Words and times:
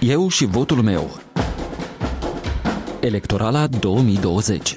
Eu 0.00 0.28
și 0.28 0.44
votul 0.44 0.82
meu. 0.82 1.20
Electorala 3.00 3.66
2020 3.66 4.76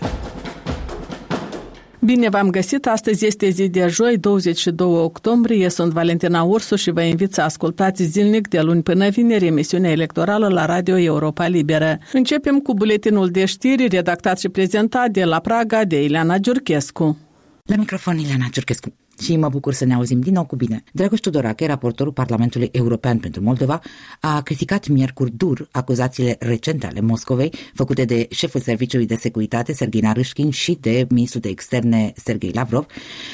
Bine 1.99 2.29
v-am 2.29 2.49
găsit! 2.49 2.87
Astăzi 2.87 3.25
este 3.25 3.49
zi 3.49 3.69
de 3.69 3.87
joi, 3.87 4.17
22 4.17 4.87
octombrie. 4.87 5.69
Sunt 5.69 5.91
Valentina 5.91 6.41
Ursu 6.41 6.75
și 6.75 6.91
vă 6.91 7.01
invit 7.01 7.33
să 7.33 7.41
ascultați 7.41 8.03
zilnic 8.03 8.47
de 8.47 8.61
luni 8.61 8.83
până 8.83 9.09
vineri 9.09 9.45
emisiunea 9.45 9.91
electorală 9.91 10.47
la 10.47 10.65
Radio 10.65 10.97
Europa 10.97 11.47
Liberă. 11.47 11.97
Începem 12.13 12.59
cu 12.59 12.73
buletinul 12.73 13.29
de 13.29 13.45
știri 13.45 13.87
redactat 13.87 14.39
și 14.39 14.49
prezentat 14.49 15.09
de 15.09 15.23
la 15.23 15.39
Praga 15.39 15.83
de 15.83 16.03
Ileana 16.03 16.37
Giurchescu. 16.37 17.17
La 17.63 17.75
microfon 17.75 18.17
Ileana 18.17 18.47
Giurchescu 18.51 18.93
și 19.23 19.35
mă 19.35 19.49
bucur 19.49 19.73
să 19.73 19.85
ne 19.85 19.93
auzim 19.93 20.19
din 20.19 20.33
nou 20.33 20.45
cu 20.45 20.55
bine. 20.55 20.83
Dragoș 20.91 21.19
Tudorache, 21.19 21.65
raportorul 21.65 22.13
Parlamentului 22.13 22.69
European 22.71 23.17
pentru 23.17 23.41
Moldova, 23.43 23.81
a 24.19 24.41
criticat 24.41 24.87
miercuri 24.87 25.31
dur 25.31 25.67
acuzațiile 25.71 26.35
recente 26.39 26.85
ale 26.85 27.01
Moscovei 27.01 27.53
făcute 27.73 28.05
de 28.05 28.27
șeful 28.29 28.59
Serviciului 28.59 29.05
de 29.05 29.15
Securitate 29.15 29.73
Sergei 29.73 30.01
Narâșchin 30.01 30.49
și 30.49 30.77
de 30.81 31.07
ministrul 31.09 31.41
de 31.41 31.49
externe 31.49 32.13
Sergei 32.15 32.51
Lavrov, 32.53 32.85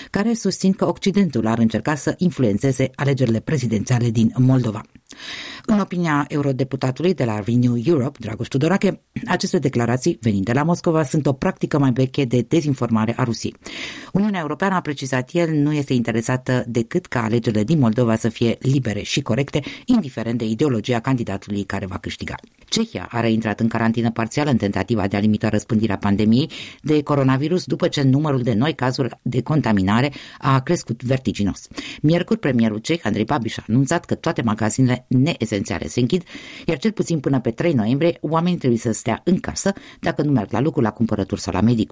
care 0.09 0.33
susțin 0.33 0.71
că 0.71 0.87
Occidentul 0.87 1.47
ar 1.47 1.57
încerca 1.57 1.95
să 1.95 2.13
influențeze 2.17 2.89
alegerile 2.95 3.39
prezidențiale 3.39 4.09
din 4.09 4.33
Moldova. 4.37 4.81
În 5.65 5.79
opinia 5.79 6.25
eurodeputatului 6.27 7.13
de 7.13 7.23
la 7.23 7.39
Renew 7.39 7.77
Europe, 7.83 8.17
Dragoș 8.21 8.47
Tudorache, 8.47 9.01
aceste 9.27 9.59
declarații 9.59 10.17
venind 10.21 10.45
de 10.45 10.51
la 10.51 10.63
Moscova 10.63 11.03
sunt 11.03 11.25
o 11.25 11.33
practică 11.33 11.79
mai 11.79 11.91
veche 11.91 12.25
de 12.25 12.45
dezinformare 12.47 13.13
a 13.17 13.23
Rusiei. 13.23 13.55
Uniunea 14.13 14.39
Europeană, 14.39 14.75
a 14.75 14.81
precizat 14.81 15.29
el, 15.33 15.49
nu 15.49 15.73
este 15.73 15.93
interesată 15.93 16.63
decât 16.67 17.05
ca 17.05 17.23
alegerile 17.23 17.63
din 17.63 17.79
Moldova 17.79 18.15
să 18.15 18.29
fie 18.29 18.57
libere 18.59 19.01
și 19.01 19.21
corecte, 19.21 19.61
indiferent 19.85 20.37
de 20.37 20.45
ideologia 20.45 20.99
candidatului 20.99 21.63
care 21.63 21.85
va 21.85 21.97
câștiga. 21.97 22.35
Cehia 22.65 23.07
a 23.11 23.19
reintrat 23.19 23.59
în 23.59 23.67
carantină 23.67 24.11
parțială 24.11 24.49
în 24.49 24.57
tentativa 24.57 25.07
de 25.07 25.15
a 25.15 25.19
limita 25.19 25.49
răspândirea 25.49 25.97
pandemiei 25.97 26.49
de 26.81 27.03
coronavirus 27.03 27.65
după 27.65 27.87
ce 27.87 28.01
numărul 28.01 28.41
de 28.41 28.53
noi 28.53 28.73
cazuri 28.73 29.19
de 29.21 29.41
contaminare 29.41 30.11
a 30.39 30.59
crescut 30.59 31.03
vertiginos. 31.03 31.67
Miercuri, 32.01 32.39
premierul 32.39 32.77
ceh, 32.77 32.99
Andrei 33.03 33.25
Babiš, 33.25 33.57
a 33.57 33.63
anunțat 33.67 34.05
că 34.05 34.15
toate 34.15 34.41
magazinele 34.41 34.98
neesențiale 35.07 35.87
se 35.87 35.99
închid, 35.99 36.23
iar 36.65 36.77
cel 36.77 36.91
puțin 36.91 37.19
până 37.19 37.39
pe 37.39 37.51
3 37.51 37.73
noiembrie 37.73 38.17
oamenii 38.21 38.57
trebuie 38.57 38.79
să 38.79 38.91
stea 38.91 39.21
în 39.23 39.39
casă 39.39 39.73
dacă 39.99 40.21
nu 40.21 40.31
merg 40.31 40.51
la 40.51 40.59
lucru, 40.59 40.81
la 40.81 40.91
cumpărături 40.91 41.41
sau 41.41 41.53
la 41.53 41.61
medic. 41.61 41.91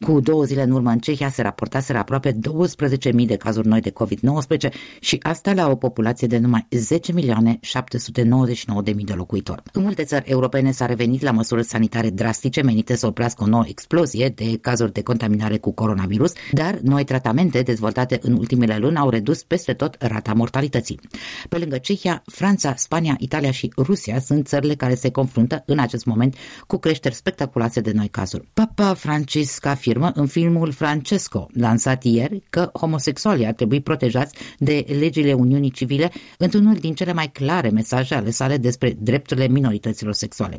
Cu 0.00 0.20
două 0.20 0.44
zile 0.44 0.62
în 0.62 0.70
urmă 0.70 0.90
în 0.90 0.98
Cehia 0.98 1.28
se 1.28 1.42
raportaseră 1.42 1.98
aproape 1.98 2.32
12.000 2.32 3.26
de 3.26 3.36
cazuri 3.36 3.66
noi 3.66 3.80
de 3.80 3.92
COVID-19 3.92 4.68
și 5.00 5.18
asta 5.22 5.52
la 5.52 5.70
o 5.70 5.76
populație 5.76 6.26
de 6.26 6.38
numai 6.38 6.66
10 6.70 7.12
milioane 7.12 7.58
799 7.60 8.82
de 8.82 8.92
mii 8.92 9.04
de 9.04 9.12
locuitori. 9.12 9.62
În 9.72 9.82
multe 9.82 10.04
țări 10.04 10.30
europene 10.30 10.70
s-a 10.70 10.86
revenit 10.86 11.22
la 11.22 11.30
măsuri 11.30 11.64
sanitare 11.64 12.10
drastice 12.10 12.62
menite 12.62 12.96
să 12.96 13.06
oprească 13.06 13.44
o 13.44 13.46
nouă 13.46 13.64
explozie 13.66 14.28
de 14.28 14.58
cazuri 14.60 14.92
de 14.92 15.02
contaminare 15.02 15.58
cu 15.58 15.72
coronavirus, 15.72 16.32
dar 16.52 16.78
noi 16.82 17.04
tratamente 17.04 17.62
dezvoltate 17.62 18.18
în 18.22 18.32
ultimele 18.32 18.76
luni 18.76 18.96
au 18.96 19.08
redus 19.08 19.42
peste 19.42 19.72
tot 19.72 19.96
rata 19.98 20.32
mortalității. 20.32 21.00
Pe 21.48 21.58
lângă 21.58 21.78
Cehia, 21.78 22.22
Franța, 22.36 22.74
Spania, 22.76 23.16
Italia 23.18 23.50
și 23.50 23.72
Rusia 23.76 24.20
sunt 24.20 24.46
țările 24.46 24.74
care 24.74 24.94
se 24.94 25.10
confruntă 25.10 25.62
în 25.66 25.78
acest 25.78 26.04
moment 26.04 26.36
cu 26.66 26.76
creșteri 26.76 27.14
spectaculoase 27.14 27.80
de 27.80 27.92
noi 27.94 28.08
cazuri. 28.08 28.48
Papa 28.52 28.94
Francisc 28.94 29.66
afirmă 29.66 30.10
în 30.14 30.26
filmul 30.26 30.72
Francesco, 30.72 31.48
lansat 31.52 32.04
ieri, 32.04 32.42
că 32.50 32.70
homosexualii 32.72 33.46
ar 33.46 33.52
trebui 33.52 33.80
protejați 33.80 34.34
de 34.58 34.84
legile 34.98 35.32
Uniunii 35.32 35.70
Civile 35.70 36.10
într-unul 36.38 36.74
din 36.74 36.94
cele 36.94 37.12
mai 37.12 37.28
clare 37.28 37.68
mesaje 37.68 38.14
ale 38.14 38.30
sale 38.30 38.56
despre 38.56 38.96
drepturile 39.00 39.48
minorităților 39.48 40.12
sexuale. 40.12 40.56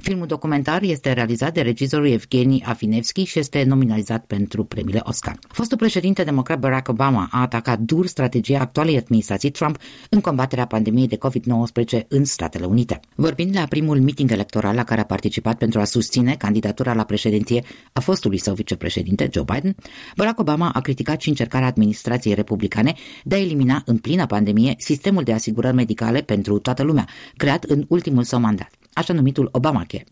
Filmul 0.00 0.26
documentar 0.26 0.82
este 0.82 1.12
realizat 1.12 1.54
de 1.54 1.60
regizorul 1.60 2.08
Evgeni 2.08 2.62
Afinevski 2.64 3.24
și 3.24 3.38
este 3.38 3.62
nominalizat 3.62 4.24
pentru 4.24 4.64
premiile 4.64 5.00
Oscar. 5.04 5.38
Fostul 5.48 5.76
președinte 5.76 6.24
democrat 6.24 6.58
Barack 6.58 6.88
Obama 6.88 7.28
a 7.30 7.40
atacat 7.40 7.78
dur 7.78 8.06
strategia 8.06 8.60
actualei 8.60 8.96
administrații 8.96 9.50
Trump 9.50 9.78
în 10.10 10.20
combaterea 10.20 10.66
pandemiei 10.66 11.06
de 11.08 11.16
COVID-19 11.18 12.06
în 12.08 12.24
Statele 12.24 12.64
Unite. 12.64 13.00
Vorbind 13.14 13.56
la 13.56 13.66
primul 13.66 14.00
meeting 14.00 14.30
electoral 14.30 14.74
la 14.74 14.84
care 14.84 15.00
a 15.00 15.04
participat 15.04 15.58
pentru 15.58 15.80
a 15.80 15.84
susține 15.84 16.34
candidatura 16.34 16.94
la 16.94 17.04
președinție 17.04 17.62
a 17.92 18.00
fostului 18.00 18.38
său 18.38 18.54
vicepreședinte 18.54 19.28
Joe 19.32 19.44
Biden, 19.54 19.76
Barack 20.16 20.38
Obama 20.38 20.70
a 20.70 20.80
criticat 20.80 21.20
și 21.20 21.28
încercarea 21.28 21.66
administrației 21.66 22.34
republicane 22.34 22.94
de 23.24 23.34
a 23.34 23.40
elimina 23.40 23.82
în 23.84 23.98
plină 23.98 24.26
pandemie 24.26 24.74
sistemul 24.78 25.22
de 25.22 25.32
asigurări 25.32 25.74
medicale 25.74 26.20
pentru 26.20 26.58
toată 26.58 26.82
lumea, 26.82 27.08
creat 27.36 27.64
în 27.64 27.84
ultimul 27.88 28.22
său 28.22 28.40
mandat, 28.40 28.70
așa 28.92 29.12
numitul 29.12 29.48
Obamacare. 29.52 30.04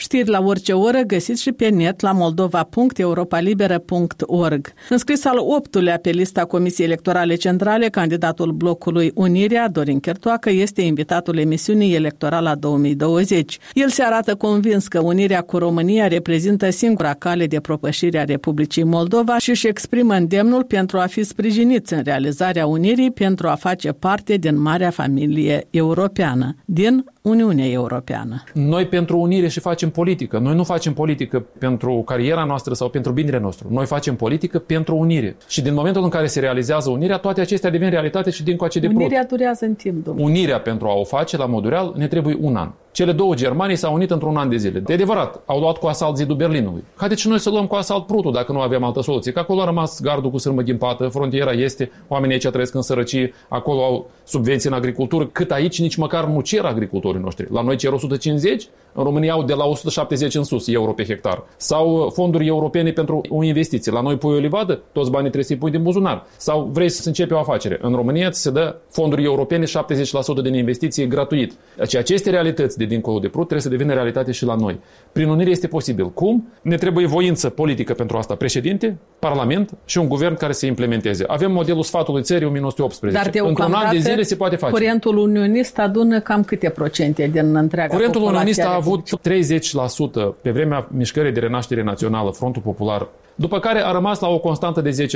Știri 0.00 0.28
la 0.28 0.40
orice 0.40 0.72
oră 0.72 1.00
găsiți 1.00 1.42
și 1.42 1.52
pe 1.52 1.68
net 1.68 2.00
la 2.00 2.12
moldova.europalibera.org. 2.12 4.72
Înscris 4.88 5.24
al 5.24 5.38
optulea 5.38 5.98
pe 5.98 6.10
lista 6.10 6.44
Comisiei 6.44 6.86
Electorale 6.86 7.34
Centrale, 7.34 7.88
candidatul 7.88 8.52
blocului 8.52 9.10
Unirea, 9.14 9.68
Dorin 9.68 10.00
Chertoacă, 10.00 10.50
este 10.50 10.82
invitatul 10.82 11.38
emisiunii 11.38 11.94
electorale 11.94 12.54
2020. 12.58 13.58
El 13.74 13.88
se 13.88 14.02
arată 14.02 14.34
convins 14.34 14.88
că 14.88 15.00
Unirea 15.00 15.40
cu 15.40 15.58
România 15.58 16.08
reprezintă 16.08 16.70
singura 16.70 17.14
cale 17.14 17.46
de 17.46 17.60
propășire 17.60 18.18
a 18.18 18.24
Republicii 18.24 18.84
Moldova 18.84 19.38
și 19.38 19.50
își 19.50 19.66
exprimă 19.66 20.14
îndemnul 20.14 20.64
pentru 20.64 20.98
a 20.98 21.06
fi 21.06 21.22
sprijiniți 21.22 21.92
în 21.92 22.02
realizarea 22.04 22.66
Unirii 22.66 23.10
pentru 23.10 23.48
a 23.48 23.54
face 23.54 23.92
parte 23.92 24.36
din 24.36 24.60
marea 24.60 24.90
familie 24.90 25.66
europeană, 25.70 26.56
din 26.64 27.04
Uniunea 27.22 27.66
Europeană. 27.66 28.42
Noi 28.54 28.86
pentru 28.86 29.18
unire 29.18 29.48
și 29.48 29.60
facem 29.60 29.89
politică. 29.90 30.38
Noi 30.38 30.54
nu 30.54 30.64
facem 30.64 30.92
politică 30.92 31.46
pentru 31.58 32.02
cariera 32.06 32.44
noastră 32.44 32.74
sau 32.74 32.88
pentru 32.88 33.12
binele 33.12 33.38
nostru. 33.38 33.68
Noi 33.70 33.86
facem 33.86 34.16
politică 34.16 34.58
pentru 34.58 34.96
unire. 34.96 35.36
Și 35.48 35.62
din 35.62 35.74
momentul 35.74 36.02
în 36.02 36.08
care 36.08 36.26
se 36.26 36.40
realizează 36.40 36.90
unirea, 36.90 37.16
toate 37.16 37.40
acestea 37.40 37.70
devin 37.70 37.90
realitate 37.90 38.30
și 38.30 38.42
din 38.44 38.56
coace 38.56 38.78
de 38.78 38.86
prut. 38.86 38.98
Unirea 39.00 39.24
durează 39.24 39.64
în 39.64 39.74
timp, 39.74 40.04
domnule. 40.04 40.26
Unirea 40.26 40.60
pentru 40.60 40.86
a 40.86 40.92
o 40.94 41.04
face 41.04 41.36
la 41.36 41.46
modul 41.46 41.70
real 41.70 41.92
ne 41.96 42.06
trebuie 42.06 42.36
un 42.40 42.56
an. 42.56 42.70
Cele 42.92 43.12
două 43.12 43.34
Germanii 43.34 43.76
s-au 43.76 43.94
unit 43.94 44.10
într-un 44.10 44.36
an 44.36 44.48
de 44.48 44.56
zile. 44.56 44.78
De 44.78 44.92
adevărat, 44.92 45.42
au 45.46 45.60
luat 45.60 45.76
cu 45.76 45.86
asalt 45.86 46.16
zidul 46.16 46.36
Berlinului. 46.36 46.84
Haideți 46.96 47.20
și 47.20 47.28
noi 47.28 47.38
să 47.38 47.50
luăm 47.50 47.66
cu 47.66 47.74
asalt 47.74 48.06
Prutul 48.06 48.32
dacă 48.32 48.52
nu 48.52 48.60
avem 48.60 48.84
altă 48.84 49.02
soluție. 49.02 49.32
Că 49.32 49.38
acolo 49.38 49.60
a 49.60 49.64
rămas 49.64 50.00
gardul 50.00 50.30
cu 50.30 50.38
sârmă 50.38 50.62
ghimpată, 50.62 51.08
frontiera 51.08 51.50
este, 51.50 51.90
oamenii 52.08 52.34
aici 52.34 52.46
trăiesc 52.46 52.74
în 52.74 52.82
sărăcie, 52.82 53.34
acolo 53.48 53.84
au 53.84 54.10
subvenții 54.24 54.68
în 54.68 54.74
agricultură, 54.74 55.26
cât 55.26 55.50
aici 55.50 55.80
nici 55.80 55.96
măcar 55.96 56.24
nu 56.24 56.40
cer 56.40 56.64
agricultorii 56.64 57.20
noștri. 57.20 57.46
La 57.50 57.62
noi 57.62 57.76
cer 57.76 57.92
150, 57.92 58.68
în 58.92 59.04
România 59.04 59.32
au 59.32 59.42
de 59.42 59.54
la 59.54 59.64
170 59.64 60.34
în 60.34 60.44
sus 60.44 60.68
euro 60.68 60.92
pe 60.92 61.04
hectar. 61.04 61.42
Sau 61.56 61.96
uh, 61.96 62.12
fonduri 62.12 62.46
europene 62.46 62.90
pentru 62.90 63.20
o 63.28 63.44
investiție. 63.44 63.92
La 63.92 64.00
noi 64.00 64.16
pui 64.16 64.34
o 64.34 64.38
livadă, 64.38 64.80
toți 64.92 65.10
banii 65.10 65.30
trebuie 65.30 65.44
să-i 65.44 65.56
pui 65.56 65.70
din 65.70 65.82
buzunar. 65.82 66.26
Sau 66.36 66.70
vrei 66.72 66.88
să 66.88 67.08
începi 67.08 67.32
o 67.32 67.38
afacere. 67.38 67.78
În 67.82 67.94
România 67.94 68.30
ți 68.30 68.40
se 68.40 68.50
dă 68.50 68.76
fonduri 68.90 69.24
europene 69.24 69.64
70% 69.64 70.42
din 70.42 70.54
investiție 70.54 71.06
gratuit. 71.06 71.54
Deci 71.76 71.96
aceste 71.96 72.30
realități 72.30 72.78
de 72.80 72.94
dincolo 72.94 73.18
de 73.18 73.28
prut 73.28 73.42
trebuie 73.48 73.60
să 73.60 73.68
devină 73.68 73.92
realitate 73.92 74.32
și 74.32 74.44
la 74.44 74.54
noi. 74.54 74.80
Prin 75.12 75.28
unire 75.28 75.50
este 75.50 75.66
posibil. 75.66 76.10
Cum? 76.10 76.48
Ne 76.62 76.76
trebuie 76.76 77.06
voință 77.06 77.48
politică 77.48 77.92
pentru 77.92 78.16
asta. 78.16 78.34
Președinte, 78.34 78.98
Parlament 79.18 79.70
și 79.84 79.98
un 79.98 80.08
guvern 80.08 80.34
care 80.34 80.52
să 80.52 80.66
implementeze. 80.66 81.24
Avem 81.26 81.52
modelul 81.52 81.82
sfatului 81.82 82.22
țării 82.22 82.46
1918. 82.46 83.22
Dar 83.22 83.48
Într-un 83.48 83.72
an 83.72 83.90
de 83.92 83.98
zile 83.98 84.22
se 84.22 84.36
poate 84.36 84.56
face. 84.56 84.72
Curentul 84.72 85.16
unionist 85.16 85.78
adună 85.78 86.20
cam 86.20 86.42
câte 86.44 86.68
procente 86.68 87.26
din 87.32 87.56
întreaga 87.56 87.94
Curentul 87.94 88.22
unionist 88.22 88.60
a 88.60 88.74
avut 88.74 89.08
30% 89.08 90.34
pe 90.42 90.50
vremea 90.50 90.88
mișcării 90.90 91.32
de 91.32 91.40
renaștere 91.40 91.82
națională, 91.82 92.30
Frontul 92.30 92.62
Popular 92.62 93.08
după 93.40 93.58
care 93.58 93.84
a 93.84 93.90
rămas 93.90 94.20
la 94.20 94.28
o 94.28 94.38
constantă 94.38 94.80
de 94.80 94.90
10%. 94.90 95.06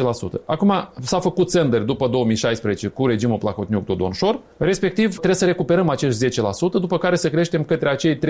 Acum 0.45 0.73
s-a 1.01 1.19
făcut 1.19 1.51
sender 1.51 1.81
după 1.81 2.09
2016 2.09 2.89
cu 2.89 3.07
regimul 3.07 3.39
Plahotniuc-Dodonșor, 3.39 4.41
respectiv 4.57 5.11
trebuie 5.11 5.34
să 5.34 5.45
recuperăm 5.45 5.89
acești 5.89 6.27
10%, 6.27 6.31
după 6.72 6.98
care 6.98 7.16
să 7.16 7.31
creștem 7.31 7.65
către 7.65 7.89
acei 7.89 8.19
30-35% 8.19 8.21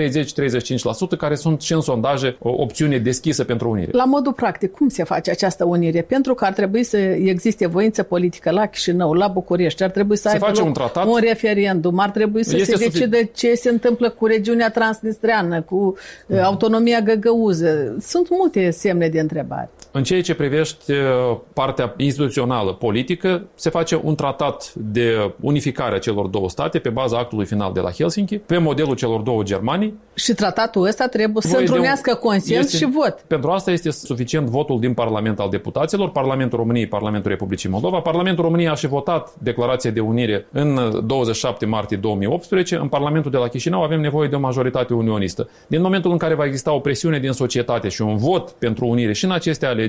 care 1.17 1.35
sunt 1.35 1.61
și 1.61 1.73
în 1.73 1.81
sondaje 1.81 2.37
o 2.39 2.49
opțiune 2.49 2.97
deschisă 2.97 3.43
pentru 3.43 3.69
unire. 3.69 3.89
La 3.91 4.05
modul 4.05 4.33
practic, 4.33 4.71
cum 4.71 4.87
se 4.87 5.03
face 5.03 5.31
această 5.31 5.65
unire? 5.65 6.01
Pentru 6.01 6.33
că 6.33 6.45
ar 6.45 6.53
trebui 6.53 6.83
să 6.83 6.97
existe 6.97 7.67
voință 7.67 8.03
politică 8.03 8.51
la 8.51 8.65
Chișinău, 8.65 9.13
la 9.13 9.27
București, 9.27 9.83
ar 9.83 9.89
trebui 9.89 10.15
să 10.15 10.21
se 10.21 10.33
aibă 10.33 10.45
face 10.45 10.61
un, 10.61 10.73
tratat, 10.73 11.05
un 11.05 11.19
referendum, 11.19 11.99
ar 11.99 12.09
trebui 12.09 12.43
să 12.43 12.57
se 12.57 12.75
decide 12.75 13.29
ce 13.35 13.53
se 13.53 13.69
întâmplă 13.69 14.09
cu 14.09 14.25
regiunea 14.25 14.69
transnistreană, 14.69 15.61
cu 15.61 15.95
mm. 16.27 16.37
autonomia 16.43 16.99
găgăuză. 16.99 17.95
Sunt 17.99 18.27
multe 18.29 18.69
semne 18.69 19.07
de 19.07 19.19
întrebare. 19.19 19.69
În 19.97 20.03
ceea 20.03 20.21
ce 20.21 20.33
privește 20.33 20.93
uh, 20.93 21.37
partea 21.53 21.93
instituțională 21.97 22.73
politică, 22.73 23.47
se 23.55 23.69
face 23.69 23.99
un 24.03 24.15
tratat 24.15 24.73
de 24.73 25.33
unificare 25.39 25.95
a 25.95 25.99
celor 25.99 26.27
două 26.27 26.49
state 26.49 26.79
pe 26.79 26.89
baza 26.89 27.17
actului 27.17 27.45
final 27.45 27.73
de 27.73 27.79
la 27.79 27.91
Helsinki, 27.91 28.37
pe 28.37 28.57
modelul 28.57 28.95
celor 28.95 29.21
două 29.21 29.43
Germanii. 29.43 29.99
Și 30.13 30.33
tratatul 30.33 30.85
ăsta 30.85 31.07
trebuie 31.07 31.41
să 31.41 31.57
întrunească 31.57 32.11
un... 32.11 32.29
consens 32.29 32.65
este... 32.65 32.77
și 32.77 32.85
vot. 32.85 33.23
Pentru 33.27 33.49
asta 33.49 33.71
este 33.71 33.91
suficient 33.91 34.47
votul 34.47 34.79
din 34.79 34.93
Parlament 34.93 35.39
al 35.39 35.49
deputaților, 35.49 36.09
Parlamentul 36.09 36.57
României, 36.57 36.87
Parlamentul 36.87 37.31
Republicii 37.31 37.69
Moldova. 37.69 37.99
Parlamentul 37.99 38.43
României 38.43 38.69
a 38.69 38.75
și 38.75 38.87
votat 38.87 39.33
declarația 39.39 39.91
de 39.91 39.99
unire 39.99 40.47
în 40.51 40.99
27 41.05 41.65
martie 41.65 41.97
2018. 41.97 42.75
În 42.75 42.87
Parlamentul 42.87 43.31
de 43.31 43.37
la 43.37 43.47
Chișinău 43.47 43.83
avem 43.83 44.01
nevoie 44.01 44.27
de 44.27 44.35
o 44.35 44.39
majoritate 44.39 44.93
unionistă. 44.93 45.49
Din 45.67 45.81
momentul 45.81 46.11
în 46.11 46.17
care 46.17 46.33
va 46.33 46.45
exista 46.45 46.71
o 46.71 46.79
presiune 46.79 47.19
din 47.19 47.31
societate 47.31 47.89
și 47.89 48.01
un 48.01 48.17
vot 48.17 48.49
pentru 48.49 48.85
unire 48.85 49.13
și 49.13 49.25
în 49.25 49.31
aceste 49.31 49.65
alegeri, 49.65 49.83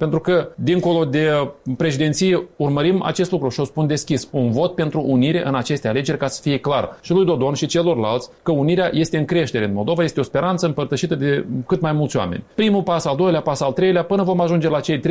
pentru 0.00 0.20
că, 0.20 0.48
dincolo 0.54 1.04
de 1.04 1.50
președinție, 1.76 2.48
urmărim 2.56 3.02
acest 3.02 3.30
lucru 3.30 3.48
și 3.48 3.60
o 3.60 3.64
spun 3.64 3.86
deschis. 3.86 4.28
Un 4.32 4.50
vot 4.50 4.74
pentru 4.74 5.04
unire 5.06 5.46
în 5.46 5.54
aceste 5.54 5.88
alegeri 5.88 6.18
ca 6.18 6.26
să 6.26 6.40
fie 6.42 6.58
clar 6.58 6.98
și 7.00 7.12
lui 7.12 7.24
Dodon 7.24 7.54
și 7.54 7.66
celorlalți 7.66 8.28
că 8.42 8.52
unirea 8.52 8.90
este 8.92 9.18
în 9.18 9.24
creștere 9.24 9.64
în 9.64 9.72
Moldova, 9.72 10.02
este 10.02 10.20
o 10.20 10.22
speranță 10.22 10.66
împărtășită 10.66 11.14
de 11.14 11.46
cât 11.66 11.80
mai 11.80 11.92
mulți 11.92 12.16
oameni. 12.16 12.44
Primul 12.54 12.82
pas, 12.82 13.04
al 13.04 13.16
doilea 13.16 13.40
pas, 13.40 13.60
al 13.60 13.72
treilea, 13.72 14.04
până 14.04 14.22
vom 14.22 14.40
ajunge 14.40 14.68
la 14.68 14.80
cei 14.80 14.98
30%, 14.98 15.02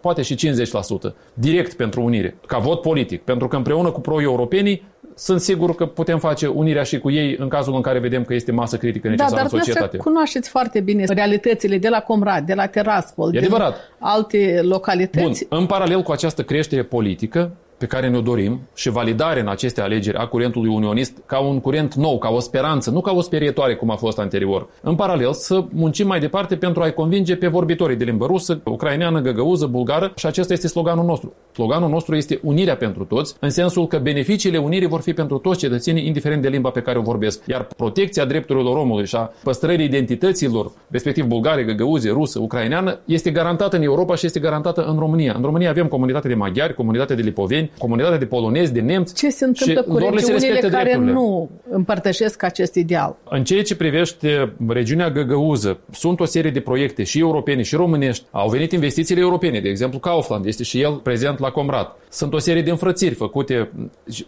poate 0.00 0.22
și 0.22 0.36
50%, 0.36 1.14
direct 1.34 1.72
pentru 1.76 2.02
unire, 2.02 2.36
ca 2.46 2.58
vot 2.58 2.80
politic. 2.80 3.22
Pentru 3.22 3.48
că 3.48 3.56
împreună 3.56 3.90
cu 3.90 4.00
pro-europenii 4.00 4.82
sunt 5.18 5.40
sigur 5.40 5.74
că 5.74 5.86
putem 5.86 6.18
face 6.18 6.46
unirea 6.46 6.82
și 6.82 6.98
cu 6.98 7.10
ei 7.10 7.36
în 7.38 7.48
cazul 7.48 7.74
în 7.74 7.80
care 7.80 7.98
vedem 7.98 8.24
că 8.24 8.34
este 8.34 8.52
masă 8.52 8.76
critică 8.76 9.08
necesară 9.08 9.34
da, 9.34 9.42
în 9.42 9.48
societate. 9.48 9.96
dar 9.96 10.04
cunoașteți 10.06 10.48
foarte 10.48 10.80
bine 10.80 11.04
realitățile 11.04 11.78
de 11.78 11.88
la 11.88 12.00
Comrad, 12.00 12.46
de 12.46 12.54
la 12.54 12.66
Teraspol, 12.66 13.30
de 13.30 13.38
adevărat. 13.38 13.76
alte 13.98 14.60
localități. 14.62 15.46
Bun, 15.48 15.58
în 15.58 15.66
paralel 15.66 16.02
cu 16.02 16.12
această 16.12 16.42
creștere 16.42 16.82
politică, 16.82 17.50
pe 17.78 17.86
care 17.86 18.08
ne-o 18.08 18.20
dorim 18.20 18.60
și 18.74 18.90
validare 18.90 19.40
în 19.40 19.48
aceste 19.48 19.80
alegeri 19.80 20.16
a 20.16 20.26
curentului 20.26 20.74
unionist 20.74 21.12
ca 21.26 21.38
un 21.38 21.60
curent 21.60 21.94
nou, 21.94 22.18
ca 22.18 22.28
o 22.28 22.40
speranță, 22.40 22.90
nu 22.90 23.00
ca 23.00 23.12
o 23.12 23.20
sperietoare 23.20 23.74
cum 23.74 23.90
a 23.90 23.96
fost 23.96 24.18
anterior. 24.18 24.68
În 24.82 24.94
paralel, 24.94 25.32
să 25.32 25.64
muncim 25.70 26.06
mai 26.06 26.20
departe 26.20 26.56
pentru 26.56 26.82
a-i 26.82 26.94
convinge 26.94 27.36
pe 27.36 27.46
vorbitorii 27.46 27.96
de 27.96 28.04
limbă 28.04 28.26
rusă, 28.26 28.60
ucraineană, 28.64 29.20
găgăuză, 29.20 29.66
bulgară 29.66 30.12
și 30.16 30.26
acesta 30.26 30.52
este 30.52 30.68
sloganul 30.68 31.04
nostru. 31.04 31.32
Sloganul 31.52 31.88
nostru 31.88 32.16
este 32.16 32.40
unirea 32.42 32.76
pentru 32.76 33.04
toți, 33.04 33.34
în 33.40 33.50
sensul 33.50 33.86
că 33.86 33.98
beneficiile 33.98 34.58
unirii 34.58 34.88
vor 34.88 35.00
fi 35.00 35.12
pentru 35.12 35.38
toți 35.38 35.58
cetățenii, 35.58 36.06
indiferent 36.06 36.42
de 36.42 36.48
limba 36.48 36.70
pe 36.70 36.80
care 36.80 36.98
o 36.98 37.02
vorbesc. 37.02 37.46
Iar 37.46 37.66
protecția 37.76 38.24
drepturilor 38.24 38.76
omului 38.76 39.06
și 39.06 39.16
a 39.16 39.32
păstrării 39.42 39.84
identităților, 39.84 40.70
respectiv 40.90 41.24
bulgare, 41.24 41.62
găgăuze, 41.62 42.10
rusă, 42.10 42.38
ucraineană, 42.38 42.98
este 43.04 43.30
garantată 43.30 43.76
în 43.76 43.82
Europa 43.82 44.14
și 44.14 44.26
este 44.26 44.40
garantată 44.40 44.84
în 44.84 44.98
România. 44.98 45.32
În 45.36 45.42
România 45.42 45.70
avem 45.70 45.86
comunitate 45.86 46.28
de 46.28 46.34
maghiari, 46.34 46.74
comunitate 46.74 47.14
de 47.14 47.22
lipoveni, 47.22 47.67
comunitatea 47.78 48.18
de 48.18 48.26
polonezi, 48.26 48.72
de 48.72 48.80
nemți. 48.80 49.14
Ce 49.14 49.28
se 49.28 49.44
întâmplă 49.44 49.82
cu 49.82 49.98
regiunile 49.98 50.58
care 50.58 50.68
drepturile. 50.68 51.12
nu 51.12 51.50
împărtășesc 51.70 52.42
acest 52.42 52.74
ideal? 52.74 53.16
În 53.30 53.44
ceea 53.44 53.62
ce 53.62 53.76
privește 53.76 54.52
regiunea 54.68 55.10
Găgăuză, 55.10 55.78
sunt 55.90 56.20
o 56.20 56.24
serie 56.24 56.50
de 56.50 56.60
proiecte 56.60 57.02
și 57.02 57.18
europene 57.18 57.62
și 57.62 57.74
românești. 57.74 58.24
Au 58.30 58.48
venit 58.48 58.72
investițiile 58.72 59.20
europene, 59.20 59.60
de 59.60 59.68
exemplu 59.68 59.98
Kaufland 59.98 60.46
este 60.46 60.62
și 60.62 60.80
el 60.80 60.92
prezent 60.92 61.38
la 61.38 61.50
Comrat. 61.50 61.96
Sunt 62.10 62.34
o 62.34 62.38
serie 62.38 62.62
de 62.62 62.70
înfrățiri 62.70 63.14
făcute. 63.14 63.70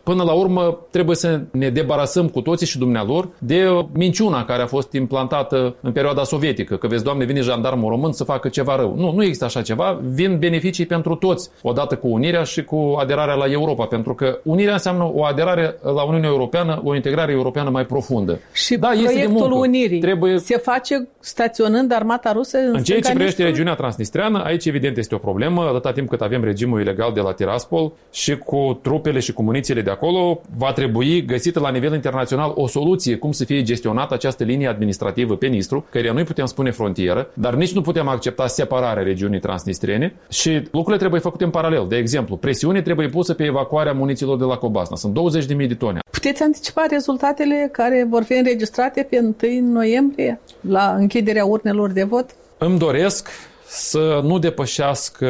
Până 0.02 0.22
la 0.22 0.32
urmă 0.32 0.86
trebuie 0.90 1.16
să 1.16 1.40
ne 1.52 1.70
debarasăm 1.70 2.28
cu 2.28 2.40
toții 2.40 2.66
și 2.66 2.78
dumnealor 2.78 3.28
de 3.38 3.86
minciuna 3.92 4.44
care 4.44 4.62
a 4.62 4.66
fost 4.66 4.92
implantată 4.92 5.76
în 5.80 5.92
perioada 5.92 6.22
sovietică. 6.24 6.76
Că 6.76 6.86
vezi, 6.86 7.04
Doamne, 7.04 7.24
vine 7.24 7.40
jandarmul 7.40 7.90
român 7.90 8.12
să 8.12 8.24
facă 8.24 8.48
ceva 8.48 8.76
rău. 8.76 8.94
Nu, 8.96 9.12
nu 9.12 9.22
există 9.22 9.44
așa 9.44 9.62
ceva. 9.62 10.00
Vin 10.02 10.38
beneficii 10.38 10.86
pentru 10.86 11.14
toți, 11.14 11.50
odată 11.62 11.96
cu 11.96 12.08
unirea 12.08 12.42
și 12.42 12.64
cu 12.64 12.96
aderarea 12.98 13.29
la 13.34 13.46
Europa, 13.46 13.84
pentru 13.84 14.14
că 14.14 14.38
unirea 14.42 14.72
înseamnă 14.72 15.10
o 15.14 15.24
aderare 15.24 15.76
la 15.82 16.02
Uniunea 16.02 16.28
Europeană, 16.28 16.80
o 16.84 16.94
integrare 16.94 17.32
europeană 17.32 17.70
mai 17.70 17.84
profundă. 17.86 18.40
Și 18.52 18.76
da, 18.76 18.86
proiectul 18.86 19.16
este 19.16 19.26
de 19.26 19.32
muncă. 19.32 19.56
unirii 19.56 20.00
Trebuie... 20.00 20.38
se 20.38 20.56
face 20.56 21.08
staționând 21.20 21.92
armata 21.92 22.32
rusă 22.32 22.58
în 22.58 22.74
În 22.74 22.82
ceea 22.82 23.00
ce 23.00 23.12
privește 23.12 23.42
regiunea 23.42 23.74
transnistreană, 23.74 24.42
aici 24.44 24.66
evident 24.66 24.96
este 24.96 25.14
o 25.14 25.18
problemă, 25.18 25.62
atâta 25.62 25.92
timp 25.92 26.08
cât 26.08 26.20
avem 26.20 26.44
regimul 26.44 26.80
ilegal 26.80 27.12
de 27.12 27.20
la 27.20 27.32
Tiraspol 27.32 27.92
și 28.12 28.36
cu 28.36 28.78
trupele 28.82 29.18
și 29.18 29.32
cu 29.32 29.42
munițiile 29.42 29.80
de 29.80 29.90
acolo, 29.90 30.40
va 30.56 30.72
trebui 30.72 31.24
găsită 31.24 31.60
la 31.60 31.70
nivel 31.70 31.94
internațional 31.94 32.52
o 32.54 32.66
soluție 32.66 33.16
cum 33.16 33.32
să 33.32 33.44
fie 33.44 33.62
gestionată 33.62 34.14
această 34.14 34.44
linie 34.44 34.66
administrativă 34.68 35.36
pe 35.36 35.46
Nistru, 35.46 35.84
care 35.90 36.12
noi 36.12 36.24
putem 36.24 36.46
spune 36.46 36.70
frontieră, 36.70 37.30
dar 37.34 37.54
nici 37.54 37.72
nu 37.72 37.80
putem 37.80 38.08
accepta 38.08 38.46
separarea 38.46 39.02
regiunii 39.02 39.40
transnistrene 39.40 40.14
și 40.28 40.50
lucrurile 40.50 40.96
trebuie 40.96 41.20
făcute 41.20 41.44
în 41.44 41.50
paralel. 41.50 41.86
De 41.88 41.96
exemplu, 41.96 42.36
presiune 42.36 42.82
trebuie 42.82 43.08
pusă 43.20 43.34
pe 43.34 43.44
evacuarea 43.44 43.92
muniților 43.92 44.36
de 44.38 44.44
la 44.44 44.56
Cobasna. 44.56 44.96
Sunt 44.96 45.18
20.000 45.62 45.68
de 45.68 45.74
tone. 45.74 45.98
Puteți 46.10 46.42
anticipa 46.42 46.86
rezultatele 46.90 47.68
care 47.72 48.06
vor 48.10 48.22
fi 48.22 48.32
înregistrate 48.32 49.06
pe 49.10 49.18
1 49.42 49.72
noiembrie 49.72 50.40
la 50.60 50.94
închiderea 50.98 51.44
urnelor 51.44 51.90
de 51.90 52.02
vot? 52.02 52.34
Îmi 52.58 52.78
doresc 52.78 53.28
să 53.66 54.20
nu 54.22 54.38
depășească 54.38 55.28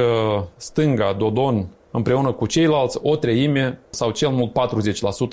stânga 0.57 1.17
Dodon 1.19 1.67
împreună 1.91 2.33
cu 2.33 2.47
ceilalți 2.47 2.99
o 3.03 3.17
treime 3.17 3.79
sau 3.89 4.11
cel 4.11 4.29
mult 4.29 4.57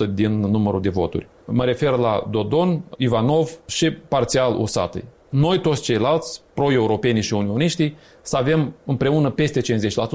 40% 0.10 0.14
din 0.14 0.40
numărul 0.40 0.82
de 0.82 0.90
voturi. 0.90 1.28
Mă 1.46 1.64
refer 1.64 1.90
la 1.90 2.28
Dodon, 2.32 2.82
Ivanov 2.98 3.50
și 3.66 3.92
parțial 3.92 4.56
Usatăi. 4.60 5.04
Noi 5.30 5.60
toți 5.60 5.82
ceilalți, 5.82 6.42
pro-europenii 6.54 7.22
și 7.22 7.34
unioniștii, 7.34 7.96
să 8.22 8.38
avem 8.38 8.74
împreună 8.86 9.30
peste 9.30 9.62
50% 9.62 9.64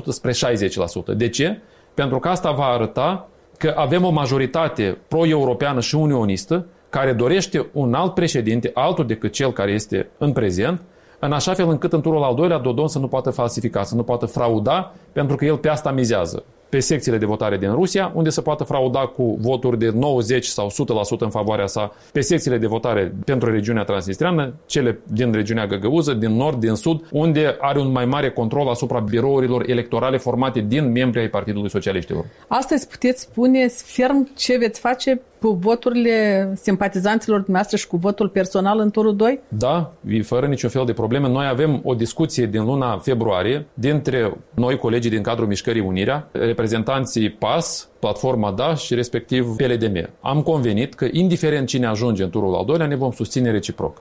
spre 0.08 0.32
60%. 0.32 1.16
De 1.16 1.28
ce? 1.28 1.60
Pentru 1.94 2.18
că 2.18 2.28
asta 2.28 2.50
va 2.50 2.64
arăta 2.64 3.28
că 3.58 3.74
avem 3.76 4.04
o 4.04 4.10
majoritate 4.10 4.98
pro-europeană 5.08 5.80
și 5.80 5.94
unionistă 5.94 6.66
care 6.88 7.12
dorește 7.12 7.66
un 7.72 7.94
alt 7.94 8.14
președinte, 8.14 8.70
altul 8.74 9.06
decât 9.06 9.32
cel 9.32 9.52
care 9.52 9.72
este 9.72 10.08
în 10.18 10.32
prezent, 10.32 10.80
în 11.18 11.32
așa 11.32 11.54
fel 11.54 11.68
încât 11.68 11.92
în 11.92 12.00
turul 12.00 12.22
al 12.22 12.34
doilea 12.34 12.58
Dodon 12.58 12.88
să 12.88 12.98
nu 12.98 13.08
poată 13.08 13.30
falsifica, 13.30 13.82
să 13.82 13.94
nu 13.94 14.02
poată 14.02 14.26
frauda, 14.26 14.92
pentru 15.12 15.36
că 15.36 15.44
el 15.44 15.56
pe 15.56 15.68
asta 15.68 15.90
mizează 15.90 16.44
pe 16.72 16.80
secțiile 16.80 17.19
de 17.19 17.26
votare 17.26 17.56
din 17.56 17.72
Rusia, 17.72 18.12
unde 18.14 18.30
se 18.30 18.40
poate 18.40 18.64
frauda 18.64 19.06
cu 19.06 19.36
voturi 19.40 19.78
de 19.78 19.90
90 19.94 20.44
sau 20.44 20.69
100% 21.16 21.19
în 21.19 21.30
favoarea 21.30 21.66
sa, 21.66 21.94
pe 22.12 22.20
secțiile 22.20 22.58
de 22.58 22.66
votare 22.66 23.14
pentru 23.24 23.50
regiunea 23.50 23.82
transnistreană, 23.84 24.54
cele 24.66 24.98
din 25.04 25.32
regiunea 25.32 25.66
Găgăuză, 25.66 26.12
din 26.12 26.30
nord, 26.36 26.60
din 26.60 26.74
sud, 26.74 27.04
unde 27.10 27.56
are 27.60 27.78
un 27.78 27.90
mai 27.90 28.04
mare 28.04 28.30
control 28.30 28.69
asupra 28.69 28.98
birourilor 28.98 29.69
electorale 29.69 30.16
formate 30.16 30.60
din 30.60 30.92
membri 30.92 31.20
ai 31.20 31.28
Partidului 31.28 31.70
Socialiștilor. 31.70 32.24
Astăzi 32.48 32.88
puteți 32.88 33.20
spune 33.20 33.69
ferm 33.69 34.30
ce 34.36 34.56
veți 34.58 34.80
face 34.80 35.20
cu 35.42 35.58
voturile 35.60 36.52
simpatizanților 36.54 37.36
dumneavoastră 37.36 37.76
și 37.76 37.86
cu 37.86 37.96
votul 37.96 38.28
personal 38.28 38.78
în 38.78 38.90
turul 38.90 39.16
2? 39.16 39.40
Da, 39.48 39.92
fără 40.22 40.46
niciun 40.46 40.70
fel 40.70 40.84
de 40.84 40.92
probleme. 40.92 41.28
Noi 41.28 41.46
avem 41.46 41.80
o 41.84 41.94
discuție 41.94 42.46
din 42.46 42.64
luna 42.64 42.98
februarie 42.98 43.66
dintre 43.74 44.36
noi, 44.54 44.76
colegii 44.76 45.10
din 45.10 45.22
cadrul 45.22 45.46
Mișcării 45.46 45.80
Unirea, 45.80 46.28
reprezentanții 46.32 47.30
PAS, 47.30 47.88
platforma 47.98 48.50
DA 48.50 48.74
și 48.74 48.94
respectiv 48.94 49.56
PLDM. 49.56 50.08
Am 50.20 50.42
convenit 50.42 50.94
că, 50.94 51.08
indiferent 51.10 51.66
cine 51.68 51.86
ajunge 51.86 52.22
în 52.22 52.31
turul 52.31 52.55
al 52.55 52.64
doilea, 52.64 52.86
ne 52.86 52.96
vom 52.96 53.10
susține 53.10 53.50
reciproc. 53.50 53.96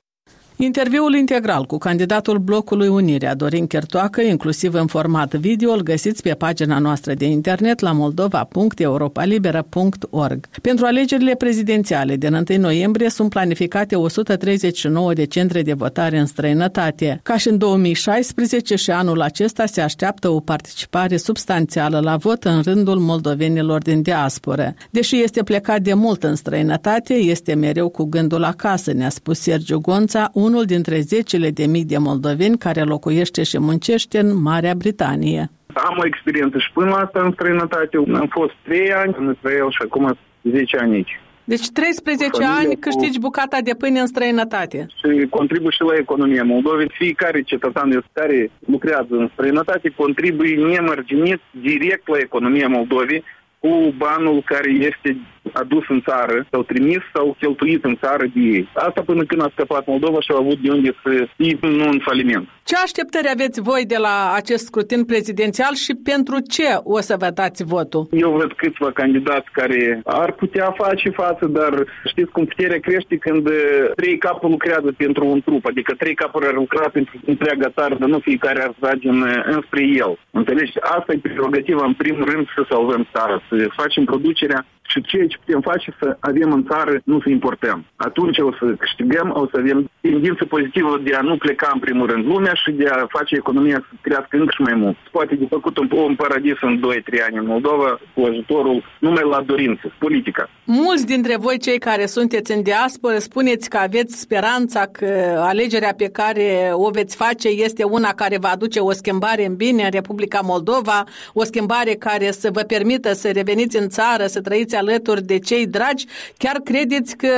Interviul 0.62 1.14
integral 1.14 1.64
cu 1.64 1.78
candidatul 1.78 2.38
blocului 2.38 2.88
Unirea, 2.88 3.34
Dorin 3.34 3.66
Chertoacă, 3.66 4.20
inclusiv 4.20 4.74
în 4.74 4.86
format 4.86 5.34
video, 5.34 5.72
îl 5.72 5.82
găsiți 5.82 6.22
pe 6.22 6.30
pagina 6.30 6.78
noastră 6.78 7.14
de 7.14 7.24
internet 7.24 7.80
la 7.80 7.92
moldova.europalibera.org. 7.92 10.46
Pentru 10.62 10.84
alegerile 10.84 11.34
prezidențiale 11.34 12.16
din 12.16 12.34
1 12.34 12.44
noiembrie 12.58 13.10
sunt 13.10 13.30
planificate 13.30 13.96
139 13.96 15.12
de 15.12 15.24
centre 15.24 15.62
de 15.62 15.72
votare 15.72 16.18
în 16.18 16.26
străinătate. 16.26 17.20
Ca 17.22 17.36
și 17.36 17.48
în 17.48 17.58
2016 17.58 18.74
și 18.74 18.90
anul 18.90 19.20
acesta 19.20 19.66
se 19.66 19.80
așteaptă 19.80 20.28
o 20.28 20.40
participare 20.40 21.16
substanțială 21.16 22.00
la 22.00 22.16
vot 22.16 22.44
în 22.44 22.62
rândul 22.62 22.98
moldovenilor 22.98 23.82
din 23.82 24.02
diasporă. 24.02 24.74
Deși 24.90 25.22
este 25.22 25.42
plecat 25.42 25.80
de 25.80 25.94
mult 25.94 26.22
în 26.22 26.34
străinătate, 26.34 27.14
este 27.14 27.54
mereu 27.54 27.88
cu 27.88 28.04
gândul 28.04 28.44
acasă, 28.44 28.92
ne-a 28.92 29.10
spus 29.10 29.38
Sergiu 29.38 29.80
Gonța, 29.80 30.30
unul 30.52 30.64
dintre 30.64 30.98
zecile 31.00 31.50
de 31.50 31.66
mii 31.66 31.84
de 31.84 31.98
moldoveni 31.98 32.58
care 32.58 32.82
locuiește 32.82 33.42
și 33.42 33.58
muncește 33.58 34.18
în 34.18 34.42
Marea 34.42 34.74
Britanie. 34.74 35.50
Am 35.74 35.96
o 36.02 36.06
experiență 36.06 36.58
și 36.58 36.70
până 36.72 36.92
asta 37.04 37.20
în 37.24 37.32
străinătate. 37.32 37.96
Am 37.96 38.28
fost 38.30 38.54
3 38.62 38.92
ani 38.92 39.14
în 39.18 39.34
Israel 39.36 39.70
și 39.70 39.82
acum 39.86 40.18
10 40.42 40.76
ani 40.76 40.94
aici. 40.94 41.20
Deci 41.44 41.70
13 41.70 42.44
ani 42.60 42.76
câștigi 42.76 43.18
bucata 43.18 43.58
de 43.64 43.74
pâine 43.78 44.00
în 44.00 44.06
străinătate. 44.06 44.86
Și 45.00 45.26
contribuie 45.38 45.70
și 45.70 45.82
la 45.90 45.96
economia 46.04 46.44
Moldovei. 46.44 46.90
Fiecare 47.02 47.42
cetățean 47.42 48.04
care 48.12 48.50
lucrează 48.66 49.14
în 49.22 49.28
străinătate 49.32 49.88
contribuie 49.96 50.56
nemărginit 50.56 51.40
direct 51.50 52.08
la 52.08 52.18
economia 52.18 52.68
Moldovei 52.68 53.24
cu 53.58 53.94
banul 53.96 54.42
care 54.44 54.70
este 54.70 55.16
adus 55.52 55.84
în 55.88 56.00
țară, 56.08 56.46
s-au 56.50 56.62
trimis 56.62 57.02
sau 57.14 57.36
cheltuit 57.40 57.84
în 57.84 57.96
țară 58.02 58.24
de 58.34 58.40
ei. 58.40 58.68
Asta 58.74 59.02
până 59.06 59.24
când 59.24 59.42
a 59.42 59.50
scăpat 59.52 59.86
Moldova 59.86 60.20
și 60.20 60.30
au 60.30 60.38
avut 60.38 60.58
de 60.58 60.70
unde 60.70 60.94
să 61.02 61.26
fie 61.36 61.58
nu 61.60 61.88
în 61.88 62.00
faliment. 62.04 62.48
Ce 62.64 62.76
așteptări 62.76 63.28
aveți 63.32 63.60
voi 63.60 63.84
de 63.86 63.96
la 63.96 64.32
acest 64.34 64.64
scrutin 64.64 65.04
prezidențial 65.04 65.74
și 65.74 65.94
pentru 65.94 66.36
ce 66.54 66.68
o 66.82 67.00
să 67.00 67.16
vă 67.18 67.30
dați 67.34 67.64
votul? 67.64 68.08
Eu 68.10 68.30
văd 68.30 68.52
câțiva 68.52 68.90
candidați 68.92 69.48
care 69.52 70.00
ar 70.04 70.32
putea 70.32 70.74
face 70.76 71.08
față, 71.10 71.46
dar 71.46 71.72
știți 72.06 72.30
cum 72.30 72.44
puterea 72.44 72.80
crește 72.80 73.16
când 73.16 73.48
trei 73.94 74.18
capuri 74.18 74.52
lucrează 74.52 74.94
pentru 74.96 75.26
un 75.26 75.40
trup, 75.40 75.66
adică 75.66 75.94
trei 75.94 76.14
capuri 76.14 76.46
ar 76.46 76.54
lucra 76.54 76.88
pentru 76.88 77.20
întreaga 77.26 77.68
țară, 77.68 77.94
dar 77.94 78.08
nu 78.08 78.18
fiecare 78.18 78.62
ar 78.62 78.74
trage 78.80 79.08
în, 79.08 79.24
înspre 79.44 79.82
el. 79.82 80.18
Înțelegi? 80.30 80.72
Asta 80.80 81.12
e 81.12 81.18
prerogativa, 81.18 81.84
în 81.84 81.94
primul 81.94 82.24
rând, 82.24 82.46
să 82.54 82.66
salvăm 82.68 83.08
țara, 83.12 83.42
să 83.48 83.66
facem 83.76 84.04
producerea 84.04 84.66
și 84.92 85.00
ceea 85.00 85.26
ce 85.26 85.36
putem 85.44 85.60
face 85.60 85.88
să 86.00 86.16
avem 86.20 86.52
în 86.52 86.64
țară, 86.70 86.92
nu 87.04 87.20
să 87.20 87.28
importăm. 87.28 87.78
Atunci 87.96 88.38
o 88.38 88.52
să 88.58 88.64
câștigăm, 88.78 89.28
o 89.42 89.44
să 89.50 89.56
avem 89.58 89.90
tendință 90.00 90.44
pozitivă 90.44 91.00
de 91.02 91.14
a 91.14 91.20
nu 91.20 91.36
pleca 91.36 91.70
în 91.72 91.80
primul 91.80 92.06
rând 92.10 92.24
lumea 92.26 92.54
și 92.54 92.70
de 92.70 92.86
a 92.88 93.06
face 93.16 93.34
economia 93.34 93.78
să 93.88 93.92
crească 94.00 94.36
încă 94.36 94.52
și 94.56 94.62
mai 94.62 94.74
mult. 94.74 94.96
Poate 95.10 95.34
de 95.34 95.46
făcut 95.48 95.78
un, 95.78 95.88
un 95.90 96.14
paradis 96.14 96.58
în 96.60 96.74
2-3 96.78 97.26
ani 97.26 97.36
în 97.36 97.46
Moldova 97.46 98.00
cu 98.14 98.20
ajutorul 98.30 98.84
numai 98.98 99.22
la 99.30 99.40
dorință, 99.40 99.92
politica. 99.98 100.48
Mulți 100.64 101.06
dintre 101.06 101.36
voi, 101.36 101.58
cei 101.58 101.78
care 101.78 102.06
sunteți 102.06 102.52
în 102.52 102.62
diasporă, 102.62 103.18
spuneți 103.18 103.70
că 103.70 103.76
aveți 103.76 104.20
speranța 104.20 104.86
că 104.92 105.10
alegerea 105.38 105.94
pe 105.96 106.08
care 106.08 106.70
o 106.72 106.90
veți 106.90 107.16
face 107.16 107.48
este 107.48 107.84
una 107.84 108.12
care 108.14 108.36
va 108.40 108.48
aduce 108.48 108.80
o 108.80 108.92
schimbare 108.92 109.46
în 109.46 109.56
bine 109.56 109.82
în 109.82 109.90
Republica 109.90 110.40
Moldova, 110.42 111.04
o 111.32 111.44
schimbare 111.44 111.92
care 111.94 112.30
să 112.30 112.48
vă 112.52 112.60
permită 112.60 113.12
să 113.12 113.30
reveniți 113.30 113.76
în 113.76 113.88
țară, 113.88 114.26
să 114.26 114.40
trăiți 114.40 114.76
alături 114.82 115.22
de 115.32 115.38
cei 115.38 115.66
dragi. 115.66 116.04
Chiar 116.42 116.56
credeți 116.70 117.16
că 117.16 117.34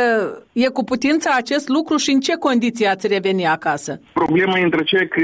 e 0.53 0.69
cu 0.69 0.85
putință 0.85 1.29
acest 1.37 1.69
lucru 1.69 1.97
și 1.97 2.11
în 2.11 2.21
ce 2.21 2.35
condiții 2.47 2.87
ați 2.87 3.07
reveni 3.07 3.47
acasă? 3.47 4.01
Problema 4.13 4.59
între 4.59 4.83
ce 4.85 5.07
că 5.07 5.23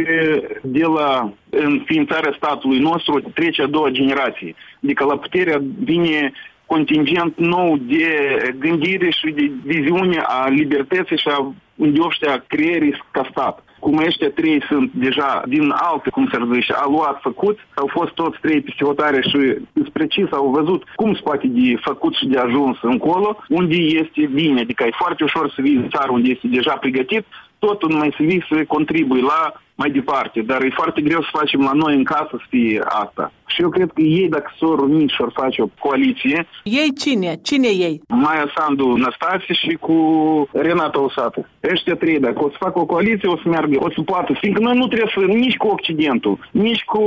de 0.63 0.85
la 0.99 1.33
înființarea 1.51 2.37
statului 2.37 2.79
nostru 2.79 3.21
trece 3.35 3.63
a 3.63 3.67
doua 3.67 3.89
generație. 3.89 4.55
Adică 4.83 5.05
la 5.05 5.17
puterea 5.17 5.59
vine 5.85 6.33
contingent 6.67 7.35
nou 7.37 7.77
de 7.77 8.07
gândire 8.59 9.11
și 9.11 9.29
de 9.31 9.51
viziune 9.65 10.19
a 10.27 10.49
libertății 10.49 11.17
și 11.17 11.29
a 11.29 11.55
a 12.29 12.45
creierii 12.47 13.03
ca 13.11 13.29
stat. 13.31 13.65
Cum 13.91 14.07
ăștia 14.07 14.31
trei 14.31 14.63
sunt 14.69 14.91
deja 14.93 15.43
din 15.47 15.71
alte, 15.71 16.11
cum 16.11 16.29
se 16.33 16.39
zice, 16.53 16.73
aluat, 16.73 17.21
făcut, 17.21 17.59
au 17.75 17.89
fost 17.91 18.13
toți 18.13 18.39
trei 18.41 18.61
pe 18.61 18.85
hotare 18.85 19.21
și 19.21 19.39
precis 19.93 20.27
au 20.31 20.51
văzut 20.51 20.83
cum 20.95 21.15
se 21.15 21.21
poate 21.25 21.47
de 21.47 21.77
făcut 21.81 22.15
și 22.15 22.27
de 22.27 22.39
ajuns 22.39 22.77
încolo, 22.83 23.37
unde 23.49 23.75
este 23.75 24.31
bine, 24.35 24.61
adică 24.61 24.85
e 24.85 25.03
foarte 25.03 25.25
ușor 25.25 25.53
să 25.55 25.63
vii 25.63 25.75
în 25.75 25.89
țară 25.89 26.11
unde 26.13 26.29
este 26.29 26.47
deja 26.47 26.75
pregătit, 26.75 27.25
totul 27.59 27.91
numai 27.91 28.15
să 28.17 28.23
vii 28.23 28.45
să 28.49 28.65
contribui 28.65 29.21
la 29.21 29.53
mai 29.83 29.91
departe, 29.91 30.41
dar 30.51 30.61
e 30.63 30.79
foarte 30.81 31.01
greu 31.01 31.21
să 31.23 31.37
facem 31.39 31.61
la 31.61 31.75
noi 31.83 31.95
în 31.95 32.05
casă 32.05 32.35
să 32.43 32.47
fie 32.49 32.83
asta. 33.05 33.33
Și 33.53 33.63
eu 33.63 33.69
cred 33.69 33.91
că 33.95 34.01
ei, 34.01 34.29
dacă 34.29 34.51
s-au 34.59 34.77
unit 34.89 35.09
și 35.09 35.25
face 35.33 35.63
o 35.63 35.69
coaliție... 35.79 36.47
Ei 36.63 36.91
cine? 37.03 37.31
Cine 37.43 37.69
ei? 37.69 38.01
Maia 38.09 38.47
Sandu 38.57 38.87
Năstase 39.05 39.53
și 39.63 39.73
cu 39.81 39.97
Renata 40.53 41.01
Osată. 41.01 41.49
Ăștia 41.73 41.95
trei, 41.95 42.19
dacă 42.19 42.45
o 42.45 42.49
să 42.51 42.57
facă 42.59 42.79
o 42.79 42.87
coaliție, 42.87 43.29
o 43.29 43.37
să 43.37 43.49
meargă, 43.49 43.77
o 43.79 43.91
să 43.91 44.01
poată. 44.01 44.31
Fiindcă 44.41 44.63
noi 44.63 44.77
nu 44.77 44.87
trebuie 44.87 45.13
să, 45.15 45.21
nici 45.25 45.57
cu 45.57 45.67
Occidentul, 45.67 46.49
nici 46.51 46.85
cu 46.85 47.03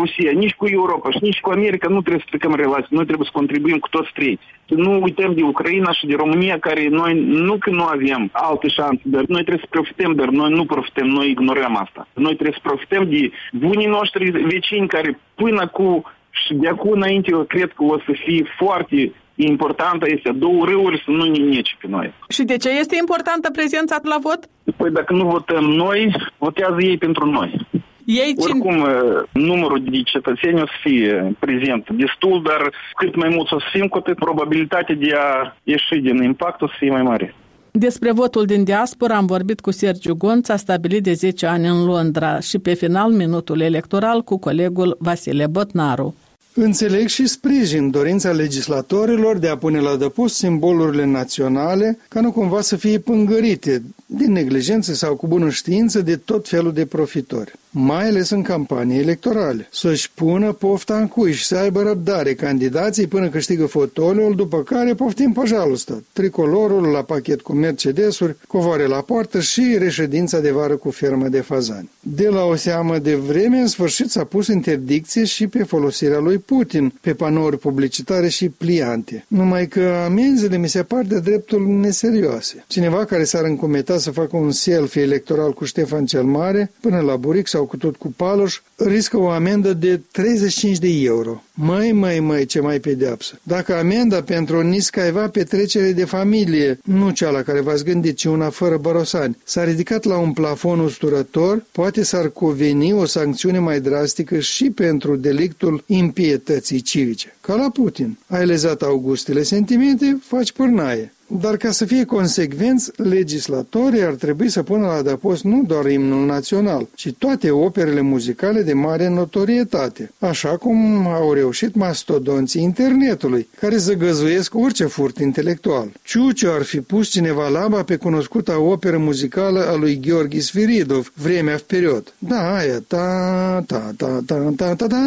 Rusia, 0.00 0.30
nici 0.30 0.54
cu 0.54 0.66
Europa 0.66 1.10
și 1.10 1.18
nici 1.20 1.40
cu 1.40 1.50
America 1.50 1.88
nu 1.88 2.00
trebuie 2.00 2.24
să 2.24 2.30
plecăm 2.30 2.54
relații. 2.54 2.96
Noi 2.98 3.04
trebuie 3.04 3.28
să 3.30 3.38
contribuim 3.38 3.78
cu 3.78 3.88
toți 3.88 4.10
trei. 4.14 4.38
Să 4.68 4.74
nu 4.74 5.02
uităm 5.02 5.34
de 5.34 5.42
Ucraina 5.42 5.92
și 5.92 6.06
de 6.06 6.14
România, 6.14 6.58
care 6.58 6.88
noi 6.88 7.12
nu 7.46 7.56
că 7.58 7.70
nu 7.70 7.84
avem 7.84 8.30
alte 8.32 8.68
șanse, 8.68 9.02
dar 9.02 9.24
noi 9.34 9.42
trebuie 9.44 9.64
să 9.64 9.76
profităm, 9.76 10.12
dar 10.14 10.28
noi 10.28 10.50
nu 10.50 10.64
profităm, 10.64 11.06
noi 11.06 11.30
ignorăm 11.30 11.76
asta. 11.76 12.08
Noi 12.18 12.34
trebuie 12.34 12.58
să 12.62 12.68
profităm 12.68 13.08
de 13.08 13.30
bunii 13.52 13.86
noștri 13.86 14.30
vecini 14.30 14.88
care 14.88 15.18
până 15.34 15.66
cu 15.66 16.02
și 16.30 16.54
de 16.54 16.68
acum 16.68 16.90
înainte 16.90 17.30
eu 17.32 17.44
cred 17.44 17.72
că 17.72 17.84
o 17.84 17.98
să 17.98 18.12
fie 18.24 18.44
foarte 18.56 19.12
importantă 19.34 20.04
este 20.08 20.30
două 20.32 20.64
râuri 20.64 21.02
să 21.04 21.10
nu 21.10 21.24
ne 21.24 21.38
nece 21.38 21.76
pe 21.80 21.86
noi. 21.88 22.12
Și 22.28 22.42
de 22.42 22.56
ce 22.56 22.68
este 22.68 22.96
importantă 22.98 23.50
prezența 23.50 23.96
la 24.02 24.18
vot? 24.20 24.40
Păi 24.76 24.90
dacă 24.90 25.12
nu 25.12 25.24
votăm 25.28 25.64
noi, 25.64 26.14
votează 26.38 26.76
ei 26.80 26.98
pentru 26.98 27.26
noi. 27.26 27.66
Ei 28.04 28.34
Oricum, 28.36 28.86
numărul 29.32 29.82
de 29.82 30.02
cetățeni 30.02 30.62
o 30.62 30.66
să 30.66 30.72
fie 30.82 31.36
prezent 31.38 31.90
destul, 31.90 32.42
dar 32.42 32.72
cât 32.96 33.14
mai 33.16 33.28
mult 33.28 33.50
o 33.50 33.58
să 33.58 33.66
fim, 33.72 33.86
cu 33.86 33.96
atât 33.98 34.16
probabilitatea 34.16 34.94
de 34.94 35.14
a 35.16 35.56
ieși 35.62 36.00
din 36.00 36.22
impact 36.22 36.62
o 36.62 36.66
să 36.66 36.74
fie 36.78 36.90
mai 36.90 37.02
mare. 37.02 37.34
Despre 37.70 38.12
votul 38.12 38.44
din 38.44 38.64
diaspora 38.64 39.16
am 39.16 39.26
vorbit 39.26 39.60
cu 39.60 39.70
Sergiu 39.70 40.14
Gonț, 40.14 40.48
a 40.48 40.56
stabilit 40.56 41.02
de 41.02 41.12
10 41.12 41.46
ani 41.46 41.68
în 41.68 41.84
Londra 41.84 42.40
și 42.40 42.58
pe 42.58 42.74
final 42.74 43.12
minutul 43.12 43.60
electoral 43.60 44.22
cu 44.22 44.36
colegul 44.36 44.96
Vasile 45.00 45.46
Botnaru. 45.46 46.14
Înțeleg 46.54 47.08
și 47.08 47.26
sprijin 47.26 47.90
dorința 47.90 48.30
legislatorilor 48.30 49.38
de 49.38 49.48
a 49.48 49.56
pune 49.56 49.80
la 49.80 49.96
dăpost 49.96 50.34
simbolurile 50.34 51.04
naționale 51.04 51.98
ca 52.08 52.20
nu 52.20 52.32
cumva 52.32 52.60
să 52.60 52.76
fie 52.76 52.98
pângărite 52.98 53.82
din 54.06 54.32
neglijență 54.32 54.94
sau 54.94 55.16
cu 55.16 55.26
bună 55.26 55.50
știință 55.50 56.00
de 56.00 56.16
tot 56.16 56.48
felul 56.48 56.72
de 56.72 56.86
profitori 56.86 57.52
mai 57.70 58.06
ales 58.06 58.30
în 58.30 58.42
campanii 58.42 58.98
electorale, 58.98 59.68
să-și 59.70 60.10
pună 60.14 60.52
pofta 60.52 60.96
în 60.96 61.08
cuiș 61.08 61.38
și 61.38 61.44
să 61.44 61.56
aibă 61.56 61.82
răbdare 61.82 62.34
candidații 62.34 63.06
până 63.06 63.28
câștigă 63.28 63.66
fotoliul, 63.66 64.34
după 64.34 64.62
care 64.62 64.94
poftim 64.94 65.32
pajalul 65.32 65.76
stat, 65.76 66.02
tricolorul 66.12 66.86
la 66.86 67.02
pachet 67.02 67.40
cu 67.40 67.52
Mercedesuri, 67.52 68.36
covoare 68.48 68.86
la 68.86 69.00
poartă 69.00 69.40
și 69.40 69.76
reședința 69.78 70.40
de 70.40 70.50
vară 70.50 70.76
cu 70.76 70.90
fermă 70.90 71.28
de 71.28 71.40
fazani. 71.40 71.90
De 72.00 72.28
la 72.28 72.44
o 72.44 72.54
seamă 72.54 72.98
de 72.98 73.14
vreme, 73.14 73.58
în 73.58 73.66
sfârșit 73.66 74.10
s-a 74.10 74.24
pus 74.24 74.46
interdicție 74.46 75.24
și 75.24 75.46
pe 75.46 75.62
folosirea 75.62 76.18
lui 76.18 76.38
Putin, 76.38 76.92
pe 77.00 77.14
panouri 77.14 77.58
publicitare 77.58 78.28
și 78.28 78.48
pliante. 78.48 79.24
Numai 79.28 79.66
că 79.66 80.02
amenziile 80.04 80.56
mi 80.56 80.68
se 80.68 80.82
par 80.82 81.02
de 81.02 81.20
dreptul 81.20 81.66
neserioase. 81.66 82.64
Cineva 82.66 83.04
care 83.04 83.24
s-ar 83.24 83.44
încumeta 83.44 83.98
să 83.98 84.10
facă 84.10 84.36
un 84.36 84.50
selfie 84.50 85.02
electoral 85.02 85.52
cu 85.52 85.64
Ștefan 85.64 86.06
cel 86.06 86.22
Mare, 86.22 86.70
până 86.80 87.00
la 87.00 87.16
buric 87.16 87.46
sau 87.46 87.57
cu 87.64 87.76
tot 87.76 87.96
cu 87.96 88.12
paloș, 88.16 88.60
riscă 88.76 89.18
o 89.18 89.28
amendă 89.28 89.72
de 89.72 90.00
35 90.12 90.78
de 90.78 90.88
euro. 90.88 91.42
Mai, 91.54 91.92
mai, 91.92 92.20
mai, 92.20 92.44
ce 92.44 92.60
mai 92.60 92.78
pedeapsă. 92.78 93.38
Dacă 93.42 93.74
amenda 93.74 94.22
pentru 94.22 94.56
o 94.56 94.62
niscaiva 94.62 95.28
petrecere 95.28 95.92
de 95.92 96.04
familie, 96.04 96.78
nu 96.84 97.10
cea 97.10 97.30
la 97.30 97.42
care 97.42 97.60
v-ați 97.60 97.84
gândit, 97.84 98.16
ci 98.16 98.24
una 98.24 98.50
fără 98.50 98.76
barosani, 98.76 99.36
s-a 99.44 99.64
ridicat 99.64 100.04
la 100.04 100.18
un 100.18 100.32
plafon 100.32 100.78
usturător, 100.78 101.64
poate 101.72 102.02
s-ar 102.02 102.30
cuveni 102.30 102.92
o 102.92 103.04
sancțiune 103.04 103.58
mai 103.58 103.80
drastică 103.80 104.38
și 104.38 104.70
pentru 104.70 105.16
delictul 105.16 105.82
impietății 105.86 106.80
civice. 106.80 107.36
Ca 107.40 107.54
la 107.54 107.70
Putin. 107.70 108.18
Ai 108.26 108.46
lezat 108.46 108.82
augustele 108.82 109.42
sentimente, 109.42 110.18
faci 110.22 110.52
pârnaie. 110.52 111.12
Dar 111.30 111.56
ca 111.56 111.70
să 111.70 111.84
fie 111.84 112.04
consecvenți, 112.04 112.90
legislatorii 112.96 114.02
ar 114.02 114.12
trebui 114.12 114.48
să 114.48 114.62
pună 114.62 114.86
la 114.86 114.92
adăpost 114.92 115.44
nu 115.44 115.64
doar 115.66 115.90
imnul 115.90 116.26
național, 116.26 116.88
ci 116.94 117.12
toate 117.18 117.50
operele 117.50 118.00
muzicale 118.00 118.62
de 118.62 118.72
mare 118.72 119.08
notorietate, 119.08 120.10
așa 120.18 120.56
cum 120.56 121.06
au 121.06 121.32
reușit 121.32 121.74
mastodonții 121.74 122.62
internetului, 122.62 123.48
care 123.60 123.76
zăgăzuiesc 123.76 124.54
orice 124.54 124.84
furt 124.84 125.18
intelectual. 125.18 125.92
Ciuciu 126.02 126.50
ar 126.50 126.62
fi 126.62 126.80
pus 126.80 127.08
cineva 127.08 127.48
laba 127.48 127.82
pe 127.82 127.96
cunoscuta 127.96 128.60
operă 128.60 128.98
muzicală 128.98 129.66
a 129.66 129.74
lui 129.74 130.00
Gheorghe 130.00 130.40
Sviridov, 130.40 131.12
Vremea 131.14 131.56
в 131.56 131.62
perioad. 131.62 132.12
Da, 132.18 132.56
aia, 132.56 132.82
ta, 132.86 133.64
ta, 133.66 133.92
ta, 133.96 134.22
ta, 134.26 134.52
ta, 134.56 134.74
ta, 134.74 134.86
ta, 134.86 135.02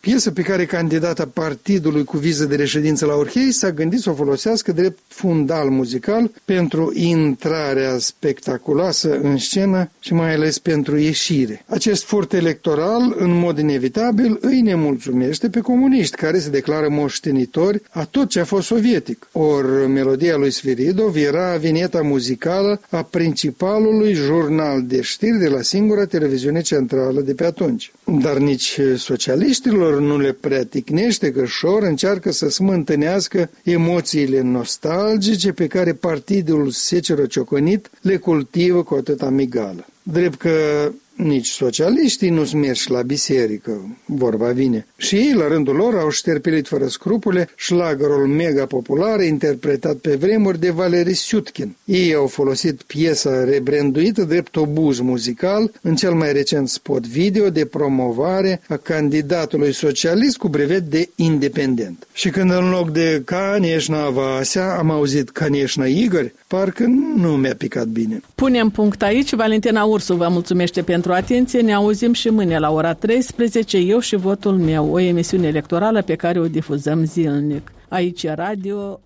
piesă 0.00 0.30
pe 0.30 0.42
care 0.42 0.64
candidata 0.64 1.30
partidului 1.32 2.04
cu 2.04 2.16
viză 2.16 2.44
de 2.44 2.56
reședință 2.56 3.06
la 3.06 3.14
Orhei 3.14 3.52
s-a 3.52 3.70
gândit 3.70 4.00
să 4.00 4.10
o 4.10 4.14
folosească 4.14 4.72
drept 4.72 4.98
fund 5.08 5.41
fundal 5.42 5.68
muzical 5.68 6.30
pentru 6.44 6.92
intrarea 6.94 7.98
spectaculoasă 7.98 9.18
în 9.22 9.36
scenă 9.36 9.90
și 10.00 10.14
mai 10.14 10.34
ales 10.34 10.58
pentru 10.58 10.98
ieșire. 10.98 11.64
Acest 11.66 12.04
furt 12.04 12.32
electoral, 12.32 13.14
în 13.18 13.38
mod 13.38 13.58
inevitabil, 13.58 14.38
îi 14.40 14.60
nemulțumește 14.60 15.48
pe 15.48 15.60
comuniști 15.60 16.16
care 16.16 16.38
se 16.38 16.50
declară 16.50 16.88
moștenitori 16.88 17.82
a 17.90 18.04
tot 18.04 18.28
ce 18.28 18.40
a 18.40 18.44
fost 18.44 18.66
sovietic. 18.66 19.28
Or, 19.32 19.86
melodia 19.86 20.36
lui 20.36 20.50
Sviridov 20.50 21.16
era 21.16 21.56
vineta 21.56 22.02
muzicală 22.02 22.80
a 22.90 23.02
principalului 23.02 24.12
jurnal 24.12 24.82
de 24.82 25.00
știri 25.00 25.38
de 25.38 25.48
la 25.48 25.62
singura 25.62 26.04
televiziune 26.04 26.60
centrală 26.60 27.20
de 27.20 27.34
pe 27.34 27.44
atunci. 27.44 27.92
Dar 28.04 28.36
nici 28.36 28.80
socialiștilor 28.96 30.00
nu 30.00 30.18
le 30.18 30.32
prea 30.32 30.64
ticnește 30.64 31.30
că 31.30 31.44
șor 31.44 31.82
încearcă 31.82 32.32
să 32.32 32.48
smântânească 32.48 33.50
emoțiile 33.62 34.40
nostalgice 34.40 35.31
logice 35.32 35.52
pe 35.52 35.66
care 35.66 35.92
partidul 35.92 36.70
secero 36.70 37.26
cioconit 37.26 37.90
le 38.00 38.16
cultivă 38.16 38.82
cu 38.82 38.94
atâta 38.94 39.28
migală. 39.28 39.86
Drept 40.02 40.38
că 40.38 40.90
nici 41.16 41.48
socialiștii 41.48 42.30
nu 42.30 42.44
smerși 42.44 42.90
la 42.90 43.02
biserică, 43.02 43.96
vorba 44.04 44.48
vine. 44.48 44.86
Și 44.96 45.16
ei, 45.16 45.32
la 45.32 45.48
rândul 45.48 45.74
lor, 45.74 45.94
au 45.94 46.10
șterpelit 46.10 46.68
fără 46.68 46.86
scrupule 46.86 47.48
șlagărul 47.56 48.26
mega 48.26 48.66
popular 48.66 49.20
interpretat 49.20 49.96
pe 49.96 50.14
vremuri 50.14 50.60
de 50.60 50.70
Valery 50.70 51.14
Sutkin. 51.14 51.76
Ei 51.84 52.14
au 52.14 52.26
folosit 52.26 52.82
piesa 52.82 53.44
rebranduită 53.44 54.22
drept 54.22 54.56
obuz 54.56 55.00
muzical 55.00 55.72
în 55.82 55.94
cel 55.94 56.12
mai 56.12 56.32
recent 56.32 56.68
spot 56.68 57.06
video 57.06 57.50
de 57.50 57.64
promovare 57.64 58.60
a 58.68 58.76
candidatului 58.76 59.72
socialist 59.72 60.36
cu 60.36 60.48
brevet 60.48 60.82
de 60.82 61.08
independent. 61.16 62.06
Și 62.12 62.30
când 62.30 62.50
în 62.50 62.70
loc 62.70 62.90
de 62.90 63.22
Caneșna 63.24 64.08
Vasea 64.08 64.76
am 64.78 64.90
auzit 64.90 65.30
Caneșna 65.30 65.86
Igor, 65.86 66.32
parcă 66.46 66.84
nu 67.16 67.28
mi-a 67.28 67.54
picat 67.54 67.86
bine. 67.86 68.20
Punem 68.34 68.68
punct 68.68 69.02
aici. 69.02 69.34
Valentina 69.34 69.84
Ursu 69.84 70.14
vă 70.14 70.28
mulțumește 70.30 70.82
pentru 70.82 71.01
atenție. 71.10 71.60
Ne 71.60 71.72
auzim 71.72 72.12
și 72.12 72.28
mâine 72.28 72.58
la 72.58 72.70
ora 72.70 72.94
13, 72.94 73.78
eu 73.78 73.98
și 73.98 74.16
votul 74.16 74.58
meu, 74.58 74.92
o 74.92 74.98
emisiune 74.98 75.46
electorală 75.46 76.02
pe 76.02 76.14
care 76.14 76.40
o 76.40 76.46
difuzăm 76.46 77.04
zilnic. 77.04 77.72
Aici 77.88 78.22
e 78.22 78.32
radio. 78.32 79.00